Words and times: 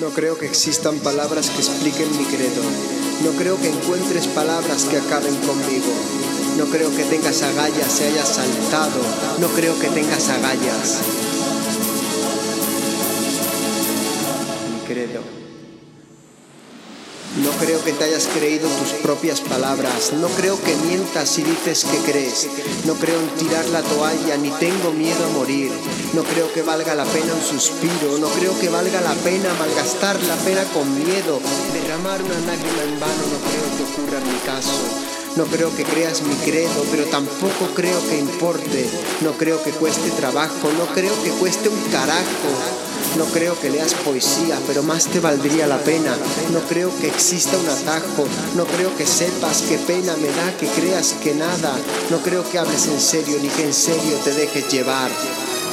No 0.00 0.08
creo 0.08 0.38
que 0.38 0.46
existan 0.46 0.98
palabras 1.00 1.50
que 1.50 1.58
expliquen 1.58 2.08
mi 2.16 2.24
credo. 2.24 2.62
No 3.22 3.32
creo 3.32 3.60
que 3.60 3.68
encuentres 3.68 4.26
palabras 4.28 4.86
que 4.86 4.96
acaben 4.96 5.34
conmigo. 5.36 5.92
No 6.56 6.64
creo 6.66 6.90
que 6.96 7.04
tengas 7.04 7.42
agallas 7.42 8.00
y 8.00 8.04
hayas 8.04 8.28
saltado. 8.28 8.98
No 9.40 9.48
creo 9.48 9.78
que 9.78 9.88
tengas 9.88 10.30
agallas. 10.30 11.00
Mi 14.72 14.86
credo. 14.86 15.39
No 17.36 17.50
creo 17.64 17.82
que 17.84 17.92
te 17.92 18.04
hayas 18.04 18.26
creído 18.26 18.68
tus 18.68 18.88
propias 19.02 19.40
palabras. 19.40 20.12
No 20.14 20.26
creo 20.30 20.60
que 20.60 20.74
mientas 20.88 21.28
si 21.28 21.44
dices 21.44 21.84
que 21.84 21.98
crees. 22.10 22.48
No 22.84 22.94
creo 22.94 23.20
en 23.20 23.28
tirar 23.36 23.64
la 23.66 23.82
toalla 23.82 24.36
ni 24.36 24.50
tengo 24.50 24.90
miedo 24.90 25.24
a 25.24 25.38
morir. 25.38 25.70
No 26.12 26.24
creo 26.24 26.52
que 26.52 26.62
valga 26.62 26.96
la 26.96 27.04
pena 27.04 27.32
un 27.32 27.40
suspiro. 27.40 28.18
No 28.18 28.26
creo 28.30 28.58
que 28.58 28.68
valga 28.68 29.00
la 29.00 29.14
pena 29.14 29.54
malgastar 29.54 30.20
la 30.24 30.34
pena 30.36 30.64
con 30.74 30.92
miedo. 30.92 31.38
Derramar 31.72 32.20
una 32.20 32.40
lágrima 32.40 32.82
en 32.82 32.98
vano 32.98 33.22
no 33.30 33.38
creo 33.46 33.76
que 33.76 33.92
ocurra 33.92 34.18
en 34.18 34.32
mi 34.32 34.38
caso. 34.40 35.10
No 35.36 35.44
creo 35.44 35.74
que 35.76 35.84
creas 35.84 36.22
mi 36.22 36.34
credo, 36.34 36.84
pero 36.90 37.04
tampoco 37.04 37.68
creo 37.76 38.00
que 38.08 38.18
importe. 38.18 38.90
No 39.20 39.32
creo 39.34 39.62
que 39.62 39.70
cueste 39.70 40.10
trabajo, 40.10 40.68
no 40.76 40.92
creo 40.92 41.14
que 41.22 41.30
cueste 41.30 41.68
un 41.68 41.80
carajo. 41.92 42.89
No 43.16 43.24
creo 43.26 43.58
que 43.58 43.70
leas 43.70 43.94
poesía, 43.94 44.58
pero 44.66 44.82
más 44.82 45.06
te 45.06 45.20
valdría 45.20 45.66
la 45.66 45.78
pena. 45.78 46.16
No 46.52 46.60
creo 46.60 46.90
que 47.00 47.08
exista 47.08 47.56
un 47.58 47.68
atajo. 47.68 48.26
No 48.54 48.64
creo 48.64 48.96
que 48.96 49.06
sepas 49.06 49.62
qué 49.62 49.78
pena 49.78 50.16
me 50.16 50.28
da 50.28 50.56
que 50.56 50.66
creas 50.68 51.14
que 51.22 51.34
nada. 51.34 51.76
No 52.10 52.18
creo 52.18 52.48
que 52.48 52.58
hables 52.58 52.86
en 52.86 53.00
serio 53.00 53.38
ni 53.42 53.48
que 53.48 53.64
en 53.64 53.74
serio 53.74 54.16
te 54.24 54.32
dejes 54.32 54.68
llevar. 54.68 55.10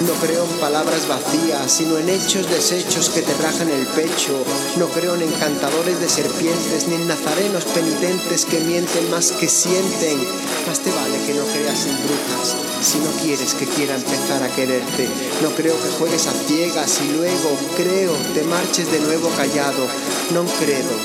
No 0.00 0.14
creo 0.14 0.44
en 0.44 0.58
palabras 0.58 1.06
vacías, 1.06 1.70
sino 1.70 1.98
en 1.98 2.08
hechos 2.08 2.48
deshechos 2.50 3.10
que 3.10 3.22
te 3.22 3.34
rajan 3.34 3.68
el 3.68 3.86
pecho. 3.86 4.42
No 4.76 4.88
creo 4.88 5.14
en 5.14 5.22
encantadores 5.22 6.00
de 6.00 6.08
serpientes, 6.08 6.88
ni 6.88 6.96
en 6.96 7.06
nazarenos 7.06 7.64
penitentes 7.66 8.44
que 8.46 8.60
mienten 8.60 9.10
más 9.10 9.32
que 9.32 9.48
sienten. 9.48 10.18
Más 10.66 10.80
te 10.80 10.90
vale 10.90 11.18
que 11.26 11.34
no 11.34 11.44
creas 11.44 11.86
en 11.86 11.96
brujas, 11.98 12.56
si 12.80 12.98
no 12.98 13.10
quieres 13.22 13.54
que 13.54 13.66
quiera 13.66 13.94
empezar 13.94 14.42
a 14.42 14.48
quererte. 14.54 15.08
No 15.42 15.50
creo 15.50 15.80
que 15.80 15.90
juegues 15.98 16.26
a 16.26 16.32
ciegas 16.32 17.00
y 17.04 17.12
luego, 17.12 17.56
creo, 17.76 18.12
te 18.34 18.42
marches 18.44 18.90
de 18.90 19.00
nuevo 19.00 19.28
callado. 19.36 19.86
No 20.32 20.44
credo, 20.58 20.96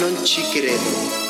no 0.00 0.24
ci 0.24 0.42
credo. 0.52 1.23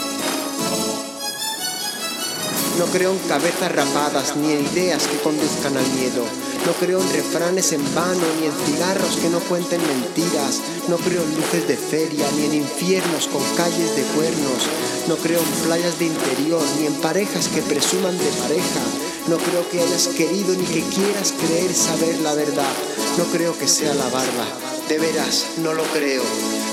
No 2.79 2.87
creo 2.87 3.13
en 3.13 3.19
cabezas 3.29 3.71
rapadas 3.71 4.35
ni 4.37 4.53
en 4.53 4.67
ideas 4.67 5.07
que 5.07 5.19
conduzcan 5.19 5.77
al 5.77 5.87
miedo. 5.93 6.25
No 6.67 6.73
creo 6.73 7.01
en 7.01 7.13
refranes 7.13 7.73
en 7.73 7.95
vano 7.95 8.27
ni 8.41 8.47
en 8.47 8.53
cigarros 8.67 9.17
que 9.17 9.29
no 9.29 9.39
cuenten 9.41 9.81
mentiras. 9.87 10.61
No 10.89 10.97
creo 10.97 11.23
en 11.23 11.37
luces 11.37 11.69
de 11.69 11.77
feria 11.77 12.27
ni 12.37 12.47
en 12.47 12.55
infiernos 12.55 13.29
con 13.29 13.43
calles 13.57 13.95
de 13.95 14.03
cuernos. 14.17 14.67
No 15.07 15.17
creo 15.17 15.39
en 15.39 15.67
playas 15.67 15.99
de 16.01 16.07
interior 16.07 16.63
ni 16.81 16.87
en 16.87 16.95
parejas 16.95 17.47
que 17.47 17.63
presuman 17.63 18.19
de 18.19 18.31
pareja. 18.43 18.81
No 19.29 19.37
creo 19.37 19.69
que 19.71 19.81
hayas 19.81 20.09
querido 20.09 20.55
ni 20.57 20.65
que 20.65 20.83
quieras 20.83 21.33
creer 21.33 21.73
saber 21.73 22.19
la 22.23 22.35
verdad. 22.35 22.73
No 23.19 23.25
creo 23.27 23.57
que 23.57 23.69
sea 23.69 23.95
la 23.95 24.09
barba. 24.11 24.47
De 24.89 24.99
veras, 24.99 25.47
no 25.59 25.75
lo 25.75 25.85
creo. 25.85 26.23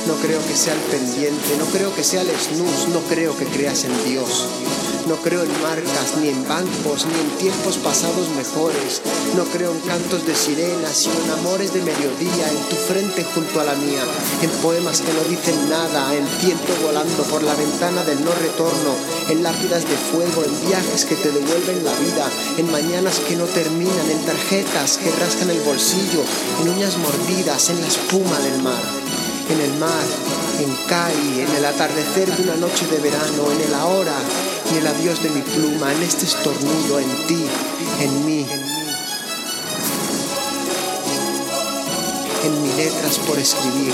No 0.07 0.15
creo 0.15 0.43
que 0.47 0.55
sea 0.55 0.73
el 0.73 0.79
pendiente, 0.79 1.57
no 1.59 1.65
creo 1.65 1.93
que 1.95 2.03
sea 2.03 2.21
el 2.21 2.27
snus, 2.27 2.87
no 2.89 2.99
creo 3.01 3.37
que 3.37 3.45
creas 3.45 3.83
en 3.85 4.03
Dios. 4.03 4.47
No 5.07 5.15
creo 5.17 5.43
en 5.43 5.61
marcas, 5.61 6.17
ni 6.21 6.29
en 6.29 6.47
bancos, 6.47 7.05
ni 7.05 7.19
en 7.19 7.37
tiempos 7.37 7.77
pasados 7.77 8.29
mejores. 8.37 9.01
No 9.35 9.43
creo 9.45 9.71
en 9.71 9.79
cantos 9.81 10.25
de 10.27 10.35
sirenas, 10.35 10.95
sino 10.95 11.15
en 11.25 11.31
amores 11.31 11.73
de 11.73 11.81
mediodía, 11.81 12.47
en 12.49 12.69
tu 12.69 12.75
frente 12.75 13.23
junto 13.23 13.59
a 13.59 13.63
la 13.63 13.75
mía, 13.75 14.03
en 14.41 14.49
poemas 14.61 15.01
que 15.01 15.13
no 15.13 15.23
dicen 15.27 15.69
nada, 15.69 16.15
en 16.15 16.27
ciento 16.39 16.73
volando 16.83 17.23
por 17.23 17.41
la 17.43 17.55
ventana 17.55 18.03
del 18.03 18.23
no 18.23 18.31
retorno, 18.31 18.93
en 19.29 19.43
lápidas 19.43 19.89
de 19.89 19.97
fuego, 19.97 20.43
en 20.45 20.67
viajes 20.67 21.05
que 21.05 21.15
te 21.15 21.31
devuelven 21.31 21.83
la 21.83 21.93
vida, 21.93 22.29
en 22.57 22.71
mañanas 22.71 23.19
que 23.19 23.35
no 23.35 23.45
terminan, 23.45 24.09
en 24.09 24.23
tarjetas 24.25 24.97
que 24.97 25.11
rascan 25.19 25.49
el 25.49 25.61
bolsillo, 25.61 26.23
en 26.61 26.69
uñas 26.69 26.97
mordidas, 26.97 27.69
en 27.69 27.81
la 27.81 27.87
espuma 27.87 28.37
del 28.39 28.61
mar, 28.61 28.83
en 29.49 29.61
el 29.61 29.73
mar, 29.79 30.05
en 30.59 30.75
Cali, 30.87 31.41
en 31.41 31.55
el 31.55 31.65
atardecer 31.65 32.35
de 32.35 32.43
una 32.43 32.55
noche 32.55 32.85
de 32.87 32.99
verano, 32.99 33.51
en 33.51 33.61
el 33.61 33.73
ahora, 33.73 34.15
en 34.71 34.77
el 34.77 34.87
adiós 34.87 35.21
de 35.21 35.29
mi 35.29 35.41
pluma, 35.41 35.91
en 35.91 36.01
este 36.01 36.25
estornudo, 36.25 36.99
en 36.99 37.27
ti, 37.27 37.45
en 37.99 38.25
mí, 38.25 38.45
en 42.45 42.63
mis 42.63 42.75
letras 42.77 43.19
por 43.19 43.37
escribir, 43.37 43.93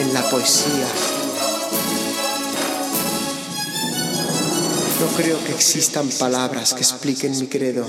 en 0.00 0.14
la 0.14 0.22
poesía. 0.30 0.88
No 5.00 5.16
creo 5.16 5.44
que 5.44 5.52
existan 5.52 6.08
palabras 6.18 6.74
que 6.74 6.80
expliquen 6.80 7.38
mi 7.38 7.46
credo. 7.46 7.86